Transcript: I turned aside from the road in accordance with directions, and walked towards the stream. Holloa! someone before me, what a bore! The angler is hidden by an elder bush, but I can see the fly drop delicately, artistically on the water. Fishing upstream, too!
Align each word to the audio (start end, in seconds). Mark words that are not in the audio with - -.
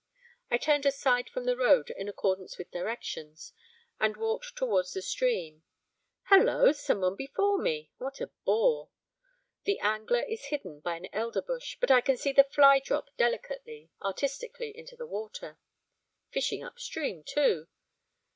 I 0.49 0.57
turned 0.57 0.87
aside 0.87 1.29
from 1.29 1.43
the 1.45 1.55
road 1.55 1.91
in 1.91 2.09
accordance 2.09 2.57
with 2.57 2.71
directions, 2.71 3.53
and 3.99 4.17
walked 4.17 4.55
towards 4.55 4.93
the 4.93 5.01
stream. 5.03 5.61
Holloa! 6.23 6.73
someone 6.73 7.15
before 7.15 7.59
me, 7.59 7.91
what 7.99 8.19
a 8.19 8.31
bore! 8.43 8.89
The 9.65 9.77
angler 9.77 10.21
is 10.23 10.45
hidden 10.45 10.79
by 10.79 10.95
an 10.95 11.07
elder 11.13 11.43
bush, 11.43 11.77
but 11.79 11.91
I 11.91 12.01
can 12.01 12.17
see 12.17 12.31
the 12.31 12.43
fly 12.43 12.79
drop 12.79 13.15
delicately, 13.15 13.91
artistically 14.01 14.75
on 14.75 14.87
the 14.97 15.05
water. 15.05 15.59
Fishing 16.31 16.63
upstream, 16.63 17.23
too! 17.23 17.67